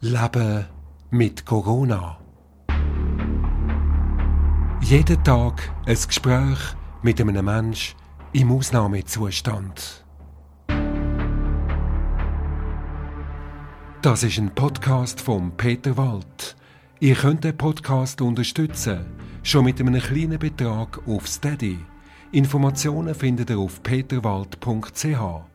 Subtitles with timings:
[0.00, 0.64] Leben
[1.10, 2.18] mit Corona.
[4.80, 6.58] Jeden Tag ein Gespräch
[7.02, 7.96] mit einem Mensch
[8.32, 10.04] im Ausnahmezustand.
[14.00, 16.54] Das ist ein Podcast von Peter Wald.
[17.00, 19.04] Ihr könnt den Podcast unterstützen,
[19.42, 21.78] schon mit einem kleinen Betrag auf Steady.
[22.30, 25.47] Informationen findet ihr auf peterwald.ch.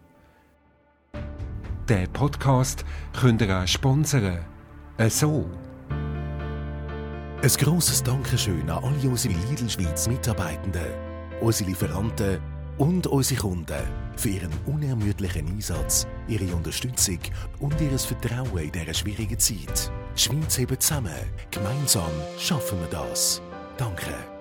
[1.89, 2.85] Der Podcast
[3.19, 4.39] könnt ihr auch sponsern.
[4.97, 5.45] Äh, so.
[7.41, 10.93] Ein grosses Dankeschön an alle unsere Lidl Schweiz Mitarbeitenden,
[11.41, 12.39] unsere Lieferanten
[12.77, 13.83] und unsere Kunden
[14.15, 17.19] für ihren unermüdlichen Einsatz, ihre Unterstützung
[17.59, 19.91] und ihr Vertrauen in dieser schwierigen Zeit.
[20.15, 21.11] Schweiz hebt zusammen.
[21.51, 23.41] Gemeinsam schaffen wir das.
[23.77, 24.32] Danke.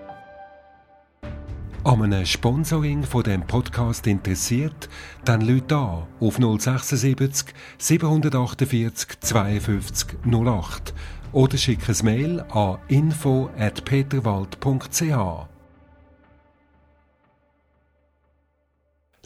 [1.85, 4.89] An einem Sponsoring von dem Podcast interessiert,
[5.25, 10.95] dann Leute an auf 076 748 52 08
[11.33, 15.49] oder schick ein Mail an info@peterwald.ch.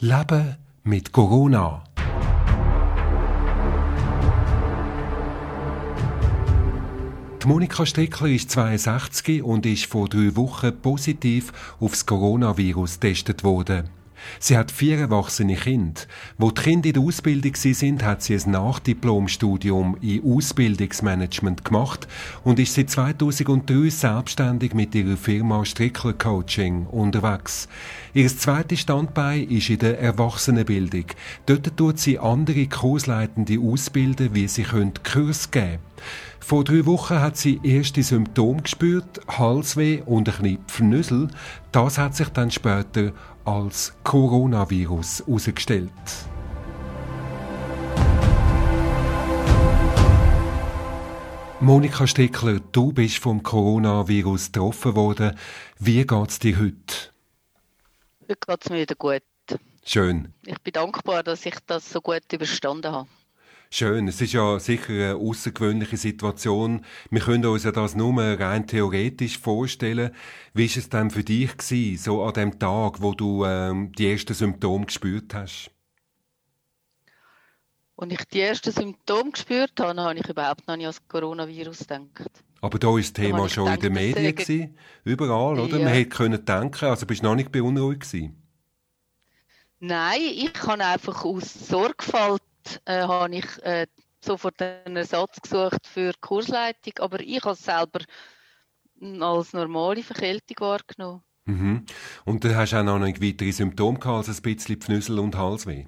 [0.00, 1.84] Leben mit Corona.
[7.46, 13.88] Die Monika Strickler ist 62 und ist vor drei Wochen positiv aufs Coronavirus getestet worden.
[14.40, 16.00] Sie hat vier erwachsene Kinder.
[16.38, 22.08] Wo die Kinder in der Ausbildung sind, hat sie ein Nachdiplomstudium in Ausbildungsmanagement gemacht
[22.42, 27.68] und ist seit 2003 selbstständig mit ihrer Firma Strickler Coaching unterwegs.
[28.12, 31.06] Ihr zweites Standbein ist in der Erwachsenenbildung.
[31.46, 35.78] Dort tut sie andere Kursleitende ausbilden, wie sie Kurs geben können.
[36.40, 41.28] Vor drei Wochen hat sie erste Symptome gespürt, Halsweh und ein bisschen Pfnüssel.
[41.72, 43.12] Das hat sich dann später
[43.44, 45.90] als Coronavirus herausgestellt.
[51.58, 55.36] Monika Steckler, du bist vom Coronavirus getroffen worden.
[55.78, 56.94] Wie geht es dir heute?
[58.28, 59.22] Heute geht es mir wieder gut.
[59.84, 60.34] Schön.
[60.44, 63.08] Ich bin dankbar, dass ich das so gut überstanden habe.
[63.70, 64.08] Schön.
[64.08, 66.84] Es ist ja sicher eine außergewöhnliche Situation.
[67.10, 70.12] Wir können uns ja das nur rein theoretisch vorstellen.
[70.54, 74.10] Wie war es denn für dich gewesen, so an dem Tag, wo du ähm, die
[74.10, 75.70] ersten Symptome gespürt hast?
[77.98, 81.78] Als ich die ersten Symptome gespürt habe, habe ich überhaupt noch nicht an das Coronavirus
[81.78, 82.30] gedacht.
[82.60, 85.78] Aber da war das Thema schon gedacht, in den Medien, gewesen, überall, oder?
[85.78, 85.84] Ja.
[85.84, 88.42] Man hätte können denken, also bist du noch nicht beunruhigt gewesen?
[89.78, 92.42] Nein, ich habe einfach aus Sorgfalt
[92.84, 93.86] äh, habe ich äh,
[94.20, 98.00] sofort einen Ersatz gesucht für die Kursleitung, aber ich habe es selber
[99.20, 101.22] als normale Verkältung wahrgenommen.
[101.44, 101.86] Mhm.
[102.24, 105.86] Und dann hast du auch noch weitere Symptome gehabt, als ein bisschen Pfnüssel und Halsweh?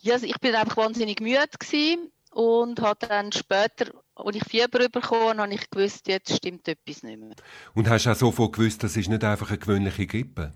[0.00, 4.88] Ja, also ich bin einfach wahnsinnig müde gewesen und habe dann später, als ich Fieber
[4.88, 7.36] bekommen habe, ich gewusst, jetzt stimmt etwas nicht mehr.
[7.74, 10.52] Und hast du auch sofort gewusst, das ist nicht einfach eine gewöhnliche Grippe?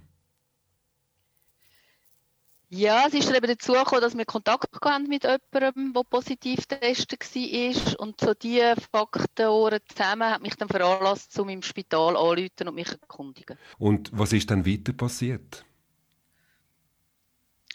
[2.77, 7.23] Ja, es ist eben dazu gekommen, dass wir Kontakt hatten mit jemandem, der positiv getestet
[7.23, 8.01] war.
[8.01, 12.89] Und so diese Faktoren zusammen hat mich dann veranlasst, um im Spital anzurufen und mich
[12.89, 13.57] zu erkundigen.
[13.79, 15.65] Und was ist dann weiter passiert?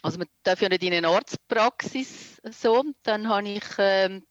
[0.02, 2.84] Also man darf ja nicht in eine Arztpraxis so.
[3.02, 4.26] Dann habe ich ähm,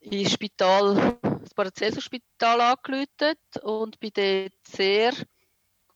[0.00, 5.12] ins Spital, das Paracelsus-Spital angerufen und bin dort sehr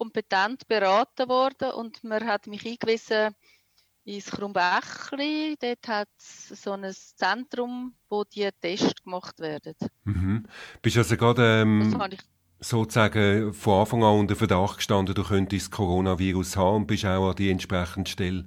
[0.00, 3.34] kompetent beraten worden und man hat mich eingewiesen
[4.04, 5.56] ins Krumbächli.
[5.60, 9.74] Dort hat es so ein Zentrum, wo die Tests gemacht werden.
[10.04, 10.46] Mhm.
[10.80, 11.94] Bist also gerade ähm,
[12.60, 17.28] sozusagen von Anfang an unter Verdacht gestanden, du könntest das Coronavirus haben und bist auch
[17.28, 18.46] an die entsprechende Stelle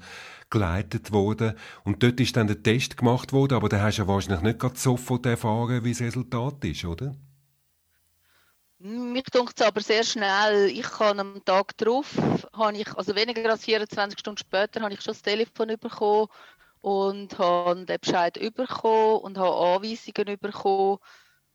[0.50, 1.54] geleitet worden.
[1.84, 4.78] Und dort ist dann der Test gemacht worden, aber da hast du ja wahrscheinlich nicht
[4.78, 7.16] sofort erfahren, wie das Resultat ist, oder?
[8.86, 10.68] Mich dunkt es aber sehr schnell.
[10.68, 12.18] Ich kann am Tag darauf,
[12.52, 16.28] habe ich, also weniger als 24 Stunden später, habe ich schon das Telefon bekommen
[16.82, 20.98] und habe den Bescheid bekommen und habe Anweisungen bekommen,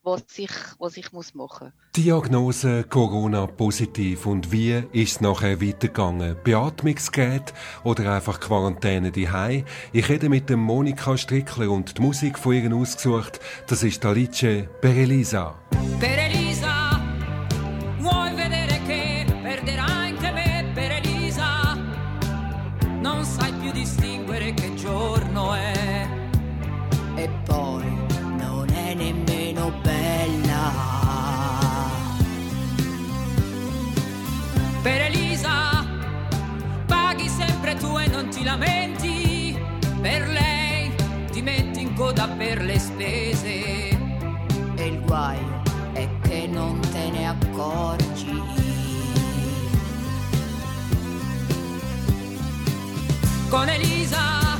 [0.02, 2.02] was ich, was ich muss machen muss.
[2.02, 6.34] Diagnose Corona positiv und wie ist es nachher weitergegangen?
[6.42, 7.52] Beatmungsgerät
[7.84, 9.66] oder einfach Quarantäne daheim?
[9.92, 13.38] Ich rede mit dem Monika Strickler und die Musik von ihr ausgesucht.
[13.66, 15.58] Das ist Alice Perelisa.
[16.00, 16.27] Perelisa.
[53.48, 54.58] Con Elisa.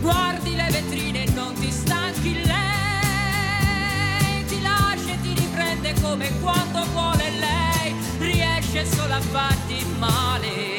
[0.00, 4.44] Guardi le vetrine e non ti stanchi lei.
[4.46, 7.94] Ti lascia e ti riprende come quando vuole lei.
[8.18, 10.78] Riesce solo a farti male.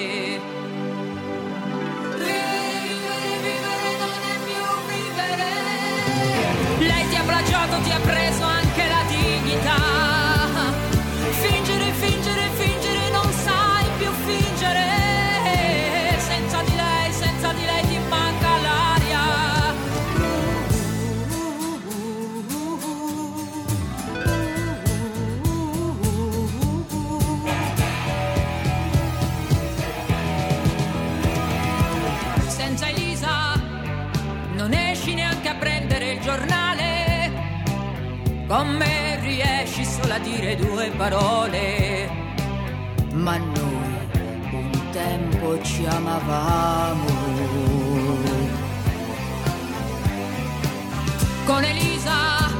[7.83, 10.10] Ti ha preso anche la dignità.
[38.51, 42.09] Con me riesci solo a dire due parole.
[43.13, 44.09] Ma noi
[44.51, 47.05] un tempo ci amavamo.
[51.45, 52.51] Con Elisa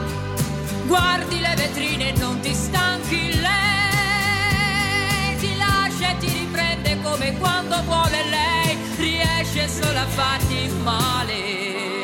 [0.88, 5.36] guardi le vetrine e non ti stanchi lei.
[5.40, 8.78] Ti lascia e ti riprende come quando vuole lei.
[8.96, 12.01] Riesce solo a farti male.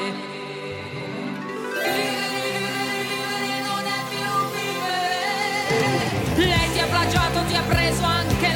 [7.07, 8.46] scoraggiato ti ha preso anche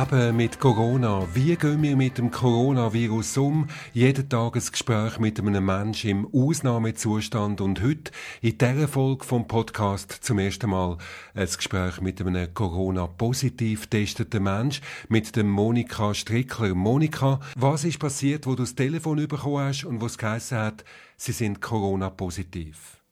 [0.00, 1.28] Leben mit Corona.
[1.34, 3.68] Wie gehen wir mit dem Coronavirus um?
[3.92, 8.10] Jeden Tag ein Gespräch mit einem Menschen im Ausnahmezustand und heute
[8.40, 10.96] in dieser Folge vom Podcast zum ersten Mal
[11.34, 16.74] ein Gespräch mit einem Corona-positiv testeten Mensch, mit dem Monika Strickler.
[16.74, 20.84] Monika, was ist passiert, wo du das Telefon bekommen hast und was geheißen hat,
[21.18, 23.02] sie sind Corona-positiv?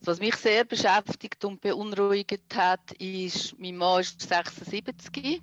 [0.00, 5.40] Was mich sehr beschäftigt und beunruhigt hat, ist, mein Mann ist 76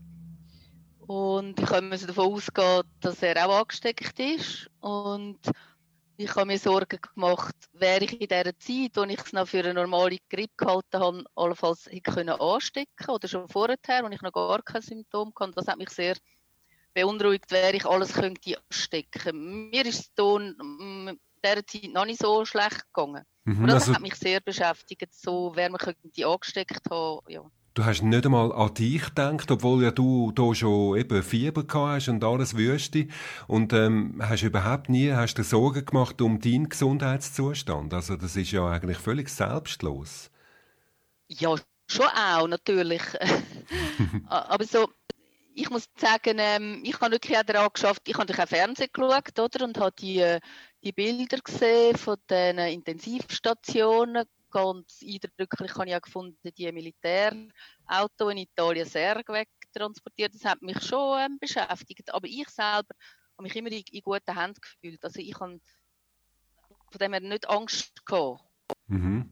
[1.11, 4.69] und ich musste davon ausgehen, dass er auch angesteckt ist.
[4.79, 5.39] Und
[6.15, 9.59] ich habe mir Sorgen gemacht, wäre ich in dieser Zeit, wo ich es noch für
[9.59, 14.31] eine normale Grippe gehalten habe, allenfalls hätte können anstecken oder schon vorher, als ich noch
[14.31, 15.51] gar kein Symptom hatte.
[15.55, 16.15] Das hat mich sehr
[16.93, 19.69] beunruhigt, wäre ich alles könnte anstecken.
[19.69, 23.25] Mir ist es dann in dieser Zeit noch nicht so schlecht gegangen.
[23.43, 27.19] Mhm, Und das also- hat mich sehr beschäftigt, so wer man könnte angesteckt haben.
[27.27, 27.43] Ja.
[27.81, 31.95] Du hast nicht einmal an dich gedacht, obwohl ja du da schon eben Fieber gehabt
[31.95, 33.07] hast und alles Wüste.
[33.47, 37.91] Und ähm, hast überhaupt nie hast dir Sorgen gemacht um deinen Gesundheitszustand.
[37.95, 40.29] Also das ist ja eigentlich völlig selbstlos.
[41.27, 41.55] Ja,
[41.88, 43.01] schon auch, natürlich.
[44.27, 44.88] Aber so,
[45.55, 48.89] ich muss sagen, ähm, ich habe wirklich auch daran geschafft, ich habe natürlich auch Fernsehen
[48.93, 49.65] geschaut, oder?
[49.65, 50.39] Und habe die, äh,
[50.83, 54.27] die Bilder gesehen von den Intensivstationen.
[54.51, 60.36] Ganz eindrücklich habe ich auch gefunden, die Militärauto in Italien Särge wegtransportiert.
[60.36, 62.13] Das hat mich schon ähm, beschäftigt.
[62.13, 62.93] Aber ich selber
[63.38, 65.03] habe mich immer in, in guten Händen gefühlt.
[65.03, 65.60] Also ich habe
[66.91, 68.43] von dem her nicht Angst gehabt.
[68.88, 69.29] Mhm.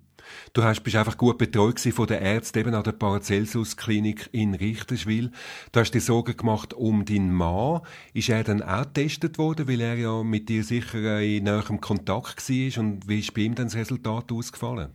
[0.54, 5.32] Du hast, bist einfach gut betreut von den Ärzten eben an der Paracelsus-Klinik in Richterswil.
[5.72, 7.82] Du hast dir Sorgen gemacht um deinen Mann.
[8.14, 12.50] Ist er dann auch getestet worden, weil er ja mit dir sicher in näherem Kontakt
[12.50, 12.84] war?
[12.84, 14.92] Und wie ist bei ihm dann das Resultat ausgefallen?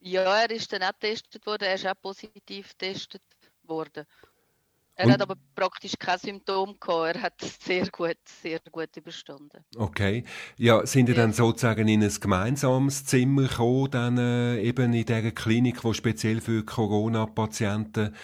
[0.00, 3.22] Ja, er ist dann auch getestet worden, er ist auch positiv getestet
[3.64, 4.04] worden.
[4.94, 7.16] Er Und- hat aber praktisch kein Symptom gehabt.
[7.16, 9.64] Er hat es sehr gut, sehr gut überstanden.
[9.76, 10.24] Okay.
[10.56, 11.22] Ja, sind ihr Ja.
[11.22, 16.40] dann sozusagen in ein gemeinsames Zimmer gekommen, dann äh, eben in dieser Klinik, wo speziell
[16.40, 18.14] für Corona-Patienten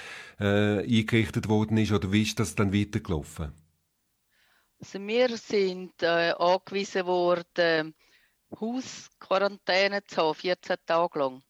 [0.41, 1.93] äh, eingerichtet worden ist?
[1.93, 3.53] Oder wie ist das dann weitergelaufen?
[4.81, 7.95] Also wir sind äh, angewiesen worden
[8.61, 11.43] Hausquarantäne zu haben, 14 Tage lang.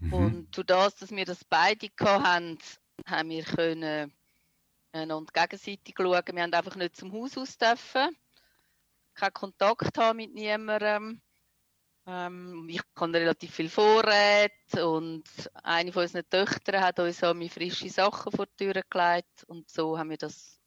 [0.00, 0.12] Mhm.
[0.12, 2.58] Und durch das, dass wir das beide hatten,
[3.06, 4.12] haben wir können
[4.92, 6.22] einander gegenseitig schauen.
[6.32, 8.16] Wir haben einfach nicht zum Haus aus dürfen,
[9.14, 11.20] keinen Kontakt haben mit niemandem.
[12.06, 15.24] Ähm, ich kann relativ viel Vorräte und
[15.62, 19.98] eine von unseren Töchtern hat uns auch frische Sachen vor die Tür gelegt und so
[19.98, 20.57] haben wir das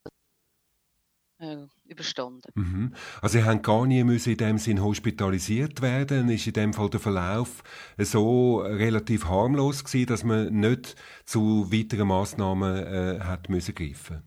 [1.41, 2.51] äh, überstanden.
[2.55, 2.93] Mhm.
[3.21, 6.29] Also Sie haben gar nie müssen in dem Sinn hospitalisiert werden.
[6.29, 7.63] Ist in dem Fall der Verlauf
[7.97, 10.95] so relativ harmlos gewesen, dass man nicht
[11.25, 14.23] zu weiteren Massnahmen äh, hat müssen greifen?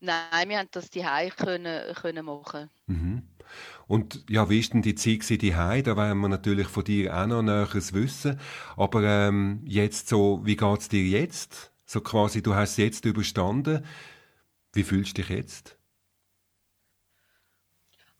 [0.00, 1.04] Nein, wir haben das die
[1.36, 2.70] können, können machen.
[2.86, 3.22] Mhm.
[3.86, 7.26] Und ja, wie ist denn die Zeit die Da wollen wir natürlich von dir auch
[7.26, 8.38] noch Näheres wissen.
[8.76, 11.72] Aber ähm, jetzt so, wie geht es dir jetzt?
[11.86, 13.84] So quasi, du hast es jetzt überstanden.
[14.74, 15.77] Wie fühlst du dich jetzt?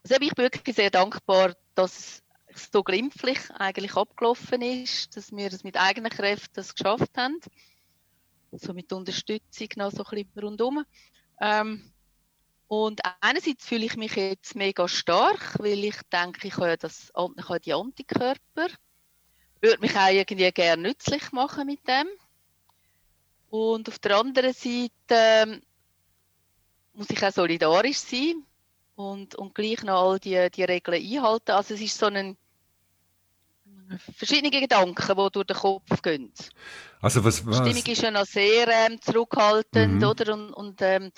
[0.03, 5.47] Also ich bin wirklich sehr dankbar, dass es so glimpflich eigentlich abgelaufen ist, dass wir
[5.47, 7.39] es mit eigenen Kräften das geschafft haben.
[8.51, 10.85] So mit Unterstützung noch so ein bisschen rundum.
[11.41, 11.91] Ähm,
[12.67, 17.49] und einerseits fühle ich mich jetzt mega stark, weil ich denke, ich habe, das, ich
[17.49, 18.67] habe die Antikörper.
[19.61, 22.07] Würde mich auch irgendwie gerne nützlich machen mit dem.
[23.49, 25.61] Und auf der anderen Seite ähm,
[26.93, 28.45] muss ich auch solidarisch sein
[28.99, 31.51] und, und gleich noch all die, die Regeln einhalten.
[31.51, 32.35] Also es ist so ein
[34.17, 36.33] verschiedene Gedanken, die durch den Kopf gehen.
[37.01, 37.63] Also was, was?
[37.63, 40.03] Die Stimmung ist ja noch sehr ähm, zurückhaltend, mhm.
[40.03, 40.33] oder?
[40.33, 41.11] Und, und ähm,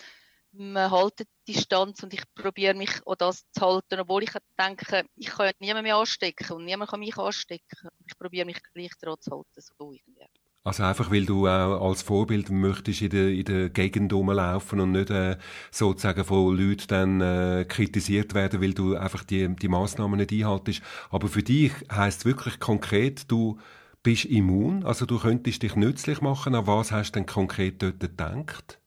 [0.52, 5.06] man hält die Distanz und ich probiere mich auch das zu halten, obwohl ich denke,
[5.16, 7.90] ich kann niemand mehr anstecken und niemand kann mich anstecken.
[8.06, 10.28] Ich probiere mich gleich daran zu halten, so irgendwie.
[10.64, 14.92] Also einfach, weil du auch als Vorbild möchtest in der, in der Gegend rumlaufen und
[14.92, 15.38] nicht äh,
[15.72, 20.84] sozusagen von Leuten dann äh, kritisiert werden, weil du einfach die, die Massnahmen nicht einhaltest.
[21.10, 23.60] Aber für dich heißt wirklich konkret, du
[24.04, 26.54] bist immun, also du könntest dich nützlich machen.
[26.54, 28.80] An was hast du denn konkret dort gedacht?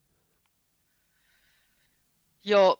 [2.41, 2.75] Ja,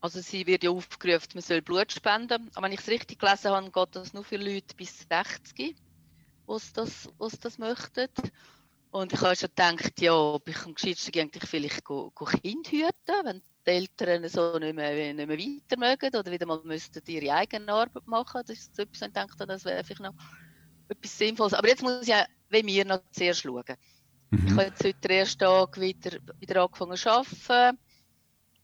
[0.00, 2.50] also sie wird ja aufgerufen, man soll Blut spenden.
[2.54, 5.76] Aber wenn ich es richtig gelesen habe, geht das nur für Leute bis 60,
[6.58, 7.08] die das,
[7.40, 8.08] das möchten.
[8.90, 12.68] Und ich habe schon gedacht, ja, ob ich am gescheitsten eigentlich vielleicht go, go Kind
[12.72, 17.02] hüten, wenn die Eltern so nicht mehr, nicht mehr weiter mögen oder wieder mal müssten
[17.06, 18.42] ihre eigene Arbeit machen.
[18.46, 20.14] Das ist so etwas, ich dachte, das wäre vielleicht noch
[20.88, 21.54] etwas Sinnvolles.
[21.54, 23.64] Aber jetzt muss ich ja, wie mir noch zuerst schauen.
[24.30, 24.46] Mhm.
[24.46, 27.78] Ich habe jetzt heute den ersten Tag wieder, wieder angefangen zu arbeiten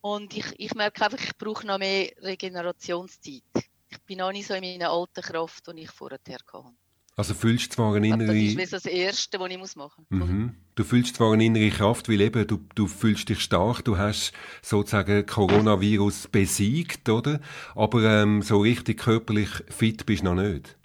[0.01, 3.43] und ich, ich merke einfach, ich brauche noch mehr Regenerationszeit.
[3.89, 6.75] Ich bin noch nicht so in meiner alten Kraft, die ich vorher hatte.
[7.19, 8.27] Also fühlst zwar eine innere...
[8.27, 10.29] Das ist das Erste, was ich machen muss.
[10.29, 10.55] Mhm.
[10.75, 14.33] Du fühlst zwar eine innere Kraft, weil eben du, du fühlst dich stark, du hast
[14.61, 17.41] sozusagen Coronavirus besiegt, oder?
[17.75, 20.77] Aber ähm, so richtig körperlich fit bist du noch nicht.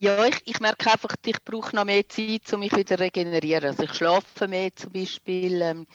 [0.00, 3.66] Ja, ich, ich merke einfach, ich brauche noch mehr Zeit, um mich wieder zu regenerieren.
[3.66, 5.62] Also ich schlafe mehr zum Beispiel.
[5.62, 5.86] Ähm,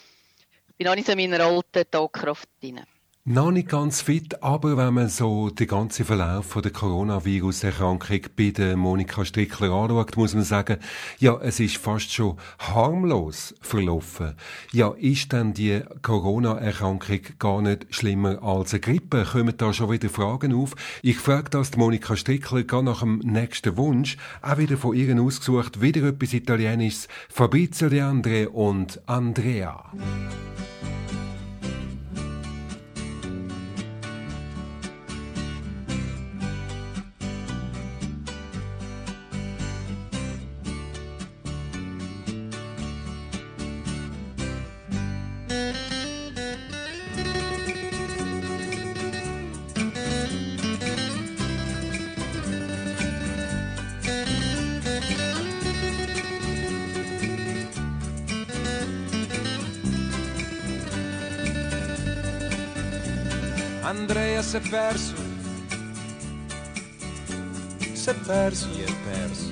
[0.77, 2.79] bin noch nicht so in meiner alten Tagkraft drin.
[3.31, 8.50] Noch nicht ganz fit, aber wenn man so den ganzen Verlauf von der Coronavirus-Erkrankung bei
[8.50, 10.77] der Monika Strickler anschaut, muss man sagen,
[11.19, 14.33] ja, es ist fast schon harmlos verlaufen.
[14.71, 19.24] Ja, ist denn die Corona-Erkrankung gar nicht schlimmer als eine Grippe?
[19.31, 20.75] Kommen da schon wieder Fragen auf?
[21.03, 25.81] Ich frage das Monika Strickler gar nach dem nächsten Wunsch, auch wieder von ihr ausgesucht,
[25.81, 29.86] wieder etwas Italienisches, Fabrizio De Andre und Andrea.
[63.89, 65.15] Andrea si è perso,
[67.91, 69.51] si è perso e è perso.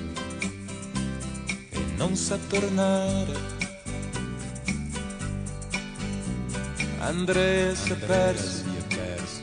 [1.70, 3.34] E non sa tornare.
[7.00, 9.42] Andrea si è perso, si è perso,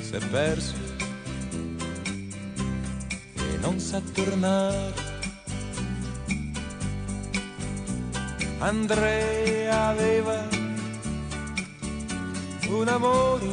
[0.00, 0.74] si è perso.
[3.34, 4.94] E non sa tornare.
[8.60, 10.57] Andrea aveva
[12.70, 13.46] un amore,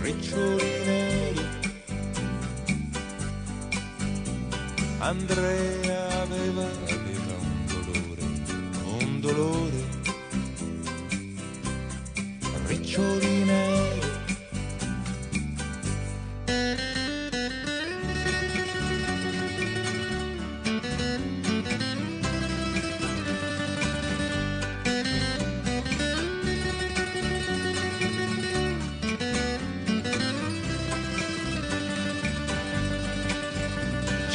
[0.00, 1.46] riccioli neri.
[4.98, 8.22] Andrea aveva, aveva un dolore,
[9.04, 9.71] un dolore,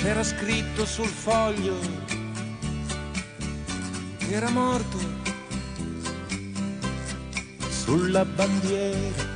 [0.08, 1.78] c'era scritto sul foglio
[4.20, 4.98] che era morto
[7.68, 9.36] sulla bandiera.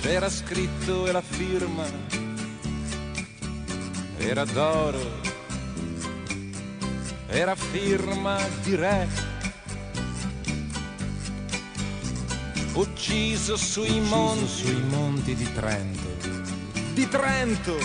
[0.00, 1.84] C'era scritto e la firma
[4.18, 5.20] era d'oro,
[7.26, 9.08] era firma di re.
[12.74, 15.99] Ucciso sui Ucciso monti sui monti di Trento.
[16.92, 17.76] Di Trento.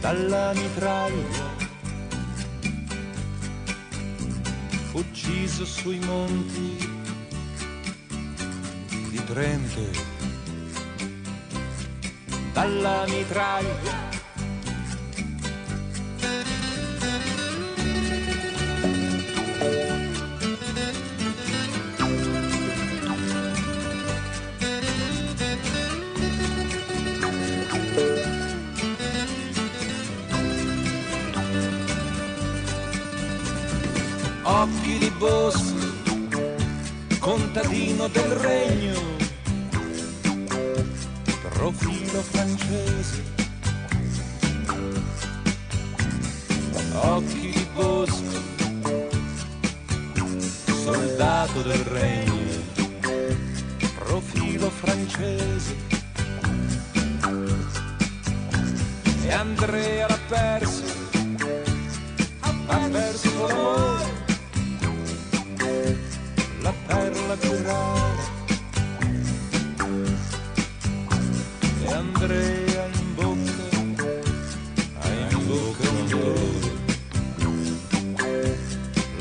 [0.00, 1.50] Dalla mitraglia
[4.92, 6.76] ucciso sui monti
[9.08, 10.10] di Trento.
[12.52, 14.21] Dalla mitraglia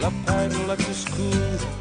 [0.02, 1.81] la perla più scura Andrea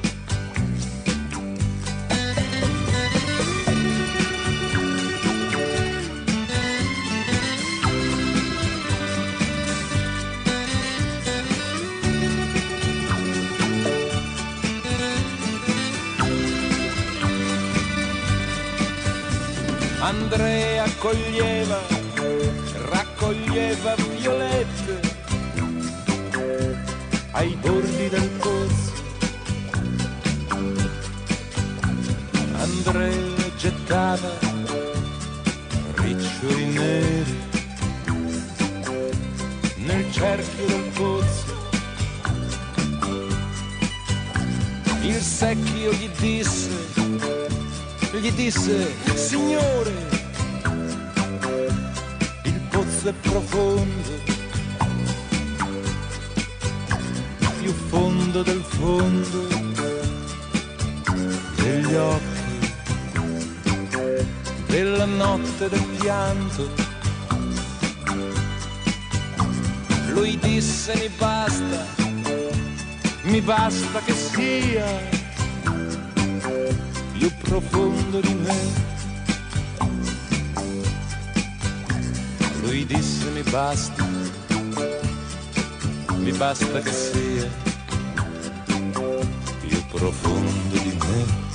[61.90, 62.72] degli occhi,
[64.66, 66.70] della notte del pianto.
[70.10, 71.86] Lui disse mi basta,
[73.22, 74.84] mi basta che sia
[77.12, 78.88] più profondo di me.
[82.62, 84.06] Lui disse mi basta,
[86.18, 87.48] mi basta che sia
[89.60, 91.49] più profondo di me.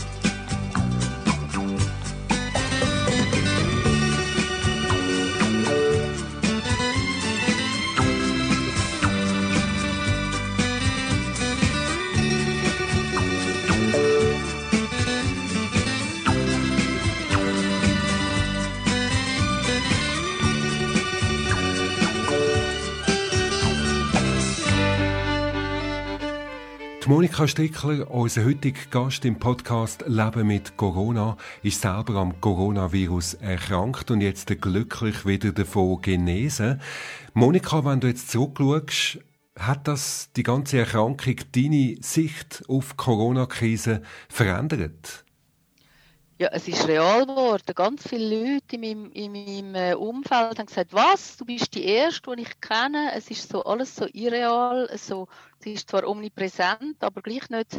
[27.36, 34.10] Monika Strickler, unser heutiger Gast im Podcast Leben mit Corona, ist selber am Coronavirus erkrankt
[34.10, 36.80] und jetzt glücklich wieder davon genesen.
[37.34, 39.20] Monika, wenn du jetzt zurückschaust,
[39.60, 45.25] hat das die ganze Erkrankung deine Sicht auf Corona-Krise verändert?
[46.38, 47.74] Ja, es ist real geworden.
[47.74, 51.86] Ganz viele Leute in meinem, in meinem äh, Umfeld haben gesagt, was, du bist die
[51.86, 53.12] Erste, die ich kenne.
[53.16, 57.78] Es ist so alles so irreal, so, es ist zwar omnipräsent, aber gleich nicht.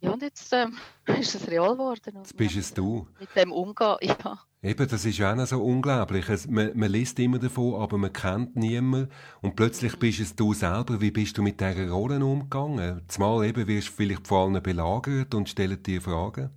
[0.00, 0.76] Ja, und jetzt ähm,
[1.20, 2.14] ist es real geworden.
[2.16, 3.06] Jetzt bist es du.
[3.20, 4.40] Mit dem umgehen, ja.
[4.60, 6.28] Eben, das ist ja auch noch so unglaublich.
[6.28, 9.08] Es, man, man liest immer davon, aber man kennt niemanden.
[9.40, 11.00] Und plötzlich bist es du selber.
[11.00, 13.02] Wie bist du mit dieser Rolle umgegangen?
[13.06, 16.50] Zumal eben wirst du vielleicht vor allem belagert und stellen dir Fragen.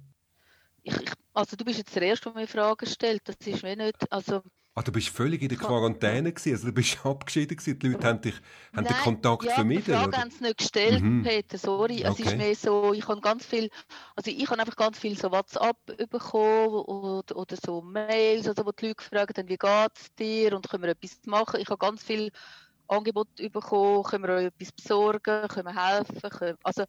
[0.90, 3.22] Ich, ich, also du bist jetzt der Erste, der mir Fragen stellt.
[3.28, 4.42] Das ist mir nicht, also
[4.76, 7.80] Ah, du bist völlig in der Quarantäne gewesen, also du bist abgeschieden gewesen.
[7.80, 8.36] Die Leute haben dich,
[8.76, 10.18] haben den Kontakt ja, vermieden, die Frage oder?
[10.18, 11.22] haben sie nicht gestellt, Mhm.
[11.22, 12.04] Peter, sorry.
[12.04, 12.20] Es Okay.
[12.20, 13.70] ist mehr so, ich habe ganz viel,
[14.16, 15.78] also ich habe einfach ganz viel so WhatsApp
[16.10, 20.70] bekommen oder, oder so Mails, also wo die Leute gefragt haben, wie geht's dir und
[20.70, 21.60] können wir etwas machen.
[21.62, 22.32] Ich habe ganz viel
[22.88, 26.84] Angebot bekommen, können wir euch etwas besorgen, können wir helfen, können, also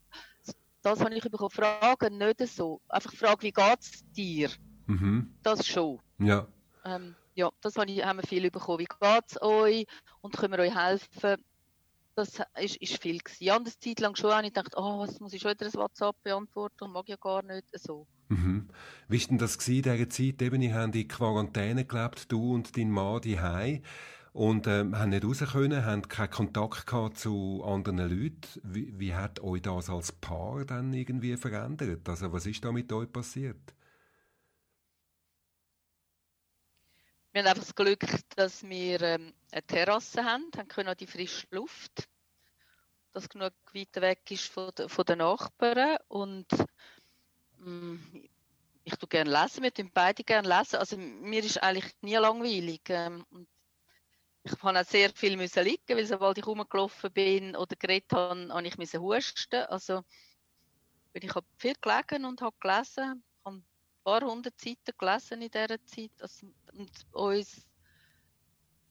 [0.82, 1.50] das habe ich bekommen.
[1.50, 4.50] Fragen nicht so, einfach Frage, wie geht's dir?
[4.86, 5.34] Mhm.
[5.42, 6.00] Das schon.
[6.18, 6.46] Ja.
[6.84, 8.80] Ähm, ja, das habe ich, haben wir viel bekommen.
[8.80, 9.86] Wie geht's euch?
[10.20, 11.42] Und können wir euch helfen?
[12.16, 13.44] Das ist, ist viel gewesen.
[13.44, 15.66] Ja, und eine Zeit lang schon habe ich gedacht, oh, was muss ich schon wieder
[15.66, 18.06] ein WhatsApp beantworten und mag ja gar nicht so.
[18.28, 18.68] Mhm.
[19.08, 20.42] Wie war denn das in dieser Zeit?
[20.42, 23.40] Eben, ihr habt in Quarantäne gelebt, du und dein Mann die
[24.32, 28.40] und ähm, haben nicht raus können, haben keinen Kontakt gehabt zu anderen Leuten.
[28.62, 32.08] Wie, wie hat euch das als Paar dann irgendwie verändert?
[32.08, 33.74] Also was ist da mit euch passiert?
[37.32, 38.04] Wir haben einfach das Glück,
[38.36, 42.08] dass wir ähm, eine Terrasse haben, haben können auch die frische Luft,
[43.12, 46.46] das genug weit weg ist von, von den Nachbarn und
[47.58, 47.96] mm,
[48.84, 50.76] ich tue gerne lesen, wir tun beide gerne lesen.
[50.76, 52.80] Also mir ist eigentlich nie langweilig.
[52.88, 53.46] Ähm, und
[54.42, 58.48] ich habe auch sehr viel müssen liegen, weil sobald ich rumgelaufen bin oder geredet habe,
[58.50, 59.64] habe ich müssen husten.
[59.68, 60.02] Also
[61.12, 63.64] bin ich habe viel gelegen und habe gelesen, habe ein
[64.02, 66.12] paar hundert Seiten gelesen in dieser Zeit.
[66.20, 67.66] Also, und uns,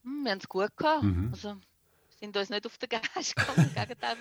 [0.03, 1.03] hm, wir haben es gut gehabt.
[1.03, 1.29] Mhm.
[1.31, 4.17] Also wir sind uns nicht auf den Geist gegangen, im Gegenteil.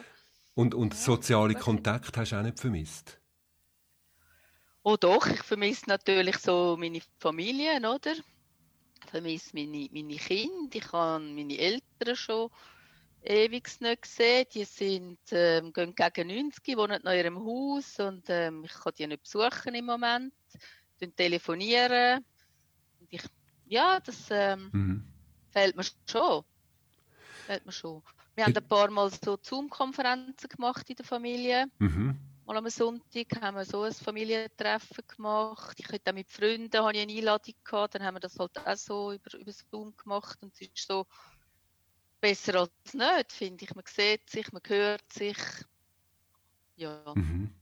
[0.55, 3.21] Und, und soziale weiß Kontakte hast du auch nicht vermisst?
[4.83, 8.15] Oh doch, ich vermisse natürlich so meine Familie, oder?
[9.05, 12.51] Ich vermisse meine, meine Kinder, ich habe meine Eltern schon
[13.23, 14.47] ewig nicht gesehen.
[14.55, 18.93] Die sind, ähm, gehen gegen 90, wohnen noch in ihrem Haus und ähm, ich kann
[18.99, 20.35] die nicht besuchen im Moment.
[21.01, 22.25] Die telefonieren.
[23.01, 23.23] Und ich,
[23.65, 25.13] ja, das ähm, Mhm.
[25.51, 26.25] fehlt mir schon.
[27.47, 28.03] Fehlt mir schon.
[28.35, 32.28] Wir haben ein paar Mal so Zoom-Konferenzen gemacht in der Familie Mhm.
[32.49, 35.79] Mal am Sonntag haben wir so ein Familientreffen gemacht.
[35.79, 38.57] Ich hatte auch mit Freunden habe ich eine Einladung gehabt, dann haben wir das halt
[38.65, 41.07] auch so über, über Zoom gemacht und es ist so
[42.21, 43.75] besser als nicht, finde ich.
[43.75, 45.37] Man sieht sich, man hört sich.
[46.77, 47.13] Ja.
[47.15, 47.58] Mhm.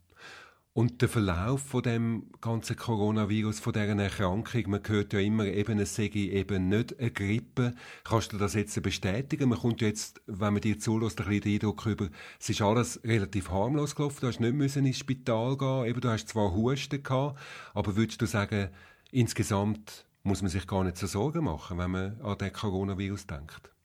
[0.77, 5.79] Und der Verlauf von dem ganzen Coronavirus, von dieser Erkrankung, man hört ja immer eben,
[5.79, 7.75] es sei eben nicht eine Grippe.
[8.05, 9.49] Kannst du das jetzt bestätigen?
[9.49, 13.01] Man kommt jetzt, wenn man dir zulässt, ein bisschen den Eindruck über, es ist alles
[13.05, 17.03] relativ harmlos gelaufen, du hast nicht müssen ins Spital gehen, eben du hast zwar Husten
[17.03, 17.39] gehabt,
[17.73, 18.69] aber würdest du sagen,
[19.11, 23.76] insgesamt muss man sich gar nicht so Sorgen machen, wenn man an den Coronavirus denkt?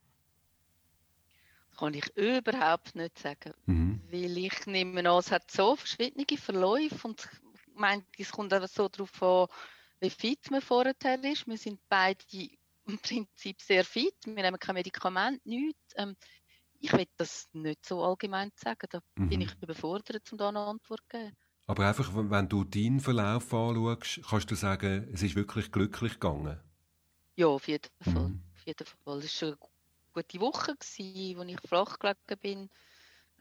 [1.81, 3.55] Kann ich überhaupt nicht sagen.
[3.65, 4.01] Mhm.
[4.11, 8.69] Weil ich nehme an, es hat so verschiedene Verläufe und ich meine, es kommt einfach
[8.69, 9.47] so darauf an,
[9.99, 11.47] wie fit man vorher ist.
[11.47, 12.23] Wir sind beide
[12.85, 14.13] im Prinzip sehr fit.
[14.25, 15.95] Wir nehmen kein Medikament, nichts.
[15.95, 16.15] Ähm,
[16.79, 18.85] ich will das nicht so allgemein sagen.
[18.87, 19.29] Da Mhm.
[19.29, 21.35] bin ich überfordert, um da eine Antwort zu geben.
[21.65, 26.59] Aber einfach, wenn du deinen Verlauf anschaust, kannst du sagen, es ist wirklich glücklich gegangen.
[27.37, 28.25] Ja, auf jeden Fall.
[28.25, 28.39] Mhm.
[28.53, 29.17] Auf jeden Fall.
[29.17, 29.57] Es war eine
[30.13, 32.69] gute Woche, gewesen, wo ich flach gelegen bin.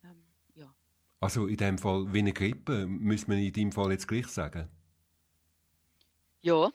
[0.04, 0.74] Ähm, ja.
[1.18, 4.68] Also in dem Fall wie eine Grippe, müssen wir in deinem Fall jetzt gleich sagen.
[6.42, 6.70] ja,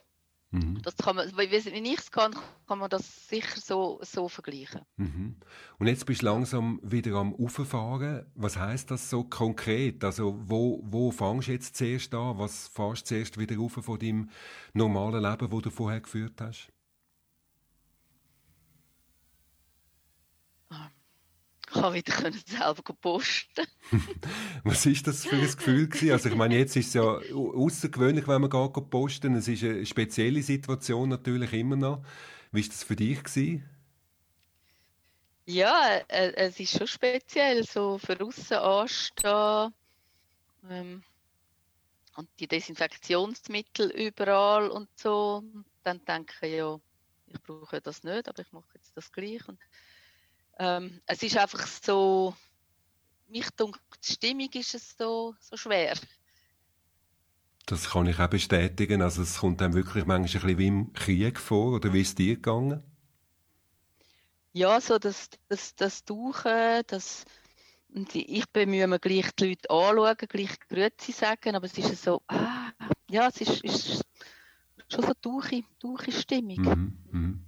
[0.50, 0.82] Mhm.
[0.82, 2.34] das kann man, wie wie ich es kann,
[2.66, 4.82] kann man das sicher so, so vergleichen.
[4.96, 5.36] Mhm.
[5.78, 8.26] Und jetzt bist du langsam wieder am Auffahren.
[8.34, 10.02] Was heißt das so konkret?
[10.04, 12.38] Also wo, wo fängst du jetzt zuerst an?
[12.38, 14.30] Was fährst du zuerst wieder rauf von deinem
[14.72, 16.72] normalen Leben, wo du vorher geführt hast?
[21.80, 23.66] Kann wieder können selber posten.
[24.64, 26.10] Was ist das für ein Gefühl gewesen?
[26.12, 29.34] Also ich meine, jetzt ist es ja au- außergewöhnlich, wenn man geht posten.
[29.36, 32.02] Es ist eine spezielle Situation natürlich immer noch.
[32.52, 33.64] Wie ist das für dich gewesen?
[35.48, 39.74] Ja, äh, es ist schon speziell, so für aussen anstehen.
[40.68, 41.04] Ähm,
[42.16, 45.42] und die Desinfektionsmittel überall und so.
[45.82, 46.78] Dann denke ich, ja,
[47.26, 49.46] ich brauche das nicht, aber ich mache jetzt das gleich.
[49.48, 49.60] Und,
[50.58, 52.34] ähm, es ist einfach so,
[53.28, 55.94] mich dunkt, die Stimmung ist es so, so schwer.
[57.66, 59.02] Das kann ich auch bestätigen.
[59.02, 61.74] Also es kommt einem wirklich manchmal ein bisschen wie im Krieg vor.
[61.74, 62.82] Oder wie ist es dir gegangen?
[64.52, 67.24] Ja, so das, das, das Tauchen, das,
[68.14, 72.70] ich bemühe mich gleich die Leute anschauen, gleich Grüezi sagen, aber es ist so, ah,
[73.10, 74.02] ja, es ist, ist
[74.88, 76.56] schon so tauche, tauche Stimmung.
[76.56, 77.45] Mhm, mhm.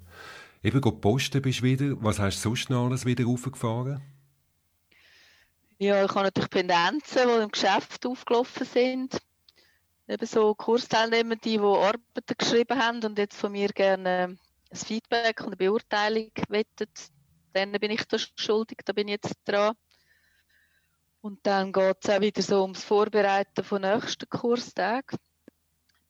[0.68, 1.96] Eben, go posten bist wieder.
[2.02, 4.02] Was hast du sonst noch alles wieder raufgefahren?
[5.78, 9.18] Ja, ich habe natürlich Pendenzen, die im Geschäft aufgelaufen sind.
[10.06, 14.36] Eben so Kursteilnehmer, die, Arbeiten geschrieben haben und jetzt von mir gerne
[14.70, 16.90] ein Feedback und eine Beurteilung wettet,
[17.54, 19.74] dann bin ich das schuldig, da bin ich jetzt dran.
[21.22, 25.16] Und dann geht es auch wieder so ums Vorbereiten von nächsten Kurstagen.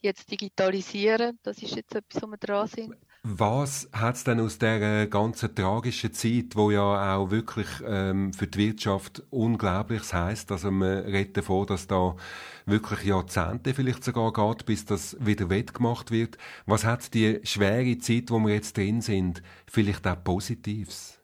[0.00, 2.96] Jetzt digitalisieren, das ist jetzt etwas, wo wir dran sind.
[3.30, 8.46] Was hat es denn aus der ganzen tragischen Zeit, wo ja auch wirklich ähm, für
[8.46, 12.16] die Wirtschaft Unglaubliches heisst, also man redet davon, dass da
[12.64, 16.38] wirklich Jahrzehnte vielleicht sogar geht, bis das wieder wettgemacht wird.
[16.64, 21.20] Was hat die schwere Zeit, wo wir jetzt drin sind, vielleicht auch Positives?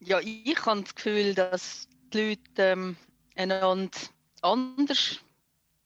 [0.00, 2.96] Ja, ich habe das Gefühl, dass die Leute ähm,
[3.34, 3.90] einander
[4.42, 5.18] anders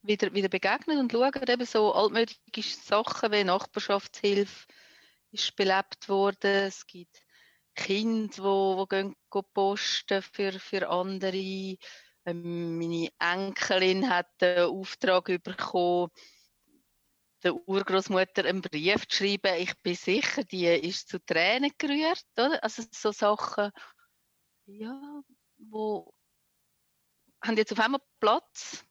[0.02, 4.66] wieder, wieder begegnen und schauen, eben so altmodische Sachen wie Nachbarschaftshilfe
[5.30, 6.66] ist belebt worden.
[6.66, 7.22] Es gibt
[7.74, 11.76] Kinder, wo, wo gehen, gehen posten für, für andere.
[12.24, 16.10] Ähm, meine Enkelin hat den Auftrag bekommen,
[17.42, 19.58] der Urgroßmutter einen Brief zu schreiben.
[19.58, 22.24] Ich bin sicher, die ist zu Tränen gerührt.
[22.36, 22.62] Oder?
[22.62, 23.72] Also so Sachen,
[24.66, 25.22] ja,
[25.58, 26.14] wo
[27.42, 28.84] haben jetzt auf einmal Platz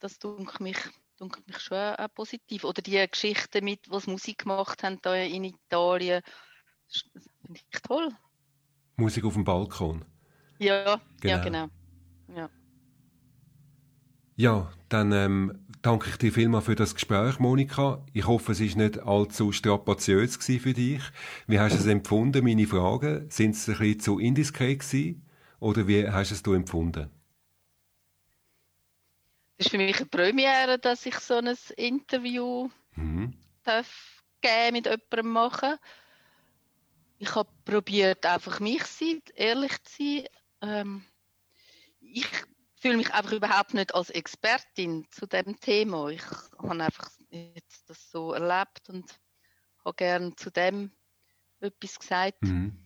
[0.00, 0.78] das dunkelt mich,
[1.18, 2.64] dunkelt mich schon auch positiv.
[2.64, 6.22] Oder die Geschichten mit, was Musik gemacht haben da in Italien,
[6.88, 7.04] das
[7.42, 8.08] finde ich toll.
[8.96, 10.04] Musik auf dem Balkon.
[10.58, 11.34] Ja, genau.
[11.34, 11.66] ja, genau.
[12.34, 12.50] Ja.
[14.36, 18.04] Ja, dann ähm, danke ich dir vielmals für das Gespräch, Monika.
[18.12, 21.02] Ich hoffe, es ist nicht allzu strapaziös für dich.
[21.46, 23.30] Wie hast du es empfunden, meine Fragen?
[23.30, 25.28] Sind es ein bisschen zu indiskret gewesen?
[25.60, 27.10] Oder wie hast du es empfunden?
[29.56, 33.38] Das ist für mich eine Premiere, dass ich so ein Interview mhm.
[33.62, 34.22] darf
[34.72, 35.78] mit jemandem machen
[37.18, 40.24] Ich habe probiert, einfach mich zu sein, ehrlich zu sein.
[40.60, 41.04] Ähm,
[42.00, 42.28] ich
[42.76, 46.08] fühle mich einfach überhaupt nicht als Expertin zu dem Thema.
[46.08, 46.24] Ich
[46.58, 49.18] habe einfach jetzt das so erlebt und
[49.84, 50.92] habe gerne zu dem
[51.60, 52.42] etwas gesagt.
[52.42, 52.83] Mhm.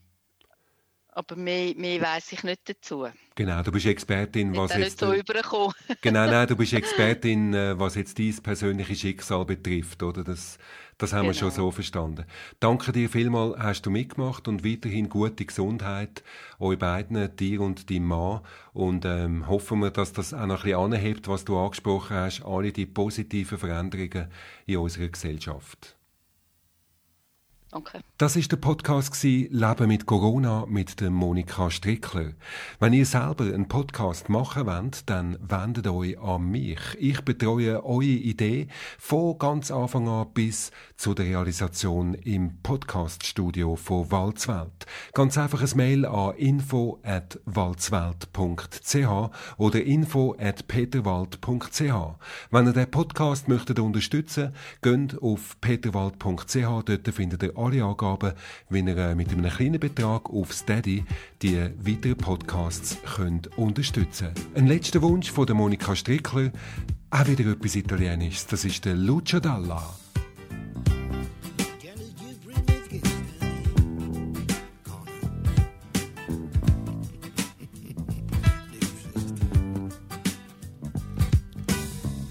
[1.12, 3.08] Aber mehr, mehr weiss ich nicht dazu.
[3.34, 5.00] Genau, du bist Expertin, was jetzt...
[5.00, 5.74] so überkommen.
[6.00, 10.22] genau, nein, du bist Expertin, äh, was jetzt dein persönliches Schicksal betrifft, oder?
[10.22, 10.58] Das,
[10.96, 11.30] das haben genau.
[11.30, 11.62] wir schon genau.
[11.62, 12.24] so verstanden.
[12.60, 16.22] Danke dir vielmal, hast du mitgemacht und weiterhin gute Gesundheit
[16.58, 18.40] euch beiden, dir und deinem Mann.
[18.72, 22.44] Und ähm, hoffen wir, dass das auch noch ein bisschen anhebt, was du angesprochen hast,
[22.44, 24.28] alle die positiven Veränderungen
[24.66, 25.97] in unserer Gesellschaft.
[27.70, 28.00] Danke.
[28.16, 32.32] Das ist der Podcast Leben mit Corona mit der Monika Strickler.
[32.80, 36.80] Wenn ihr selber einen Podcast machen wollt, dann wendet euch an mich.
[36.98, 44.10] Ich betreue eure Idee von ganz Anfang an bis zu der Realisation im Podcaststudio von
[44.10, 44.86] Walzwelt.
[45.12, 51.82] Ganz einfach ein Mail an info@walzwelt.ch oder info@peterwald.ch.
[52.50, 56.84] Wenn ihr den Podcast möchtet unterstützen, geht auf peterwald.ch.
[56.86, 58.32] Dort findet ihr alle Angaben,
[58.70, 61.04] wie ihr äh, mit einem kleinen Betrag auf Steady
[61.42, 64.56] die weiteren Podcasts könnt unterstützen könnt.
[64.56, 66.52] Ein letzter Wunsch von Monika Strickler,
[67.10, 69.82] auch wieder etwas Italienisches, das ist der Lucio Dalla.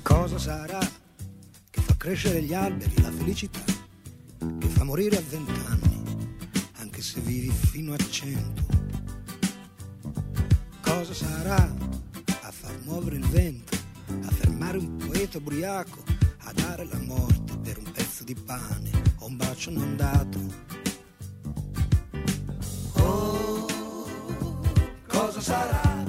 [0.03, 0.79] Cosa sarà
[1.69, 3.76] che fa crescere gli alberi, la felicità?
[4.87, 6.37] Morire a vent'anni,
[6.77, 8.65] anche se vivi fino a cento.
[10.79, 11.75] Cosa sarà
[12.43, 13.75] a far muovere il vento,
[14.21, 16.01] a fermare un poeta ubriaco,
[16.37, 20.39] a dare la morte per un pezzo di pane o un bacio non dato?
[22.93, 23.67] Oh,
[25.05, 26.05] cosa sarà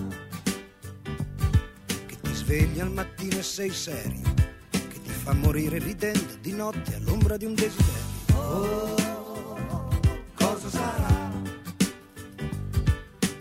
[2.07, 4.35] che ti svegli al mattino e sei serio?
[4.71, 8.08] Che ti fa morire ridendo di notte all'ombra di un desiderio
[8.51, 8.95] Oh,
[10.35, 11.31] cosa sarà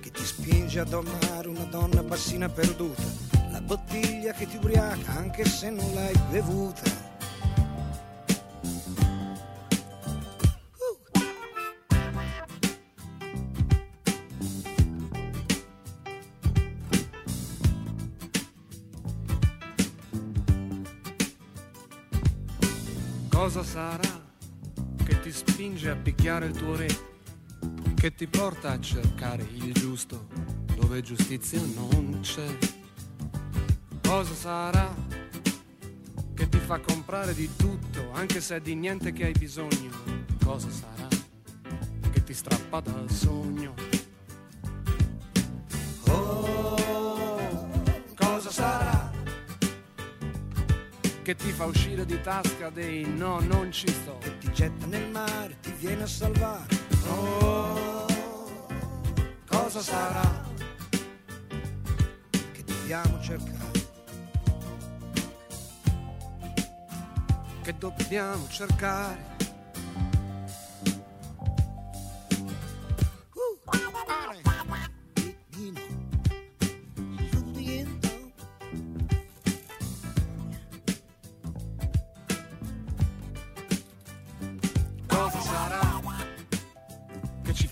[0.02, 3.04] che ti spinge ad amare una donna bassina perduta?
[3.52, 7.06] La bottiglia che ti ubriaca anche se non l'hai bevuta.
[23.30, 24.16] Cosa sarà
[25.27, 26.87] ti spinge a picchiare il tuo re,
[27.95, 30.27] che ti porta a cercare il giusto
[30.73, 32.47] dove giustizia non c'è.
[34.01, 34.95] Cosa sarà
[36.33, 39.91] che ti fa comprare di tutto, anche se è di niente che hai bisogno?
[40.45, 41.09] Cosa sarà
[42.09, 43.96] che ti strappa dal sogno?
[51.27, 54.17] Che ti fa uscire di tasca dei no, non ci sto.
[54.19, 56.63] Che ti getta nel mare, ti viene a salvare.
[57.09, 58.05] Oh,
[59.45, 60.45] Cosa sarà?
[62.29, 63.71] che dobbiamo cercare.
[67.61, 69.37] Che dobbiamo cercare?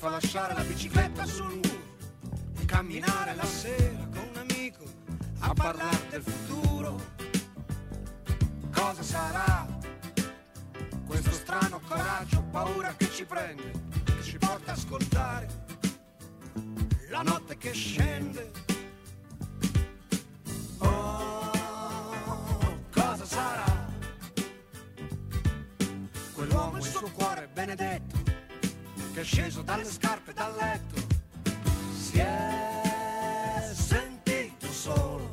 [0.05, 1.83] Fa lasciare la bicicletta sul muro
[2.67, 4.83] camminare la sera con un amico
[5.39, 7.01] a parlare del futuro.
[8.71, 9.65] Cosa sarà?
[11.07, 13.71] Questo strano coraggio, paura che ci prende,
[14.03, 15.47] che ci porta a ascoltare
[17.09, 18.51] la notte che scende.
[20.79, 21.51] Oh,
[22.91, 23.89] cosa sarà?
[26.33, 28.24] Quell'uomo e il suo cuore benedetto,
[29.15, 31.01] che è sceso dalle scarpe dal letto,
[31.97, 35.29] si è sentito solo.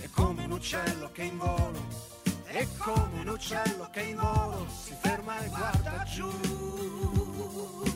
[0.00, 1.82] È come un uccello che in volo,
[2.44, 7.95] è come un uccello che in volo si ferma e guarda giù.